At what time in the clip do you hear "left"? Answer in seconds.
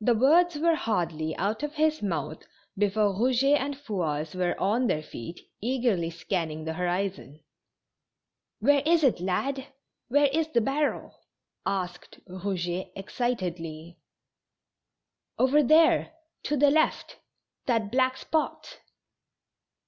16.72-17.20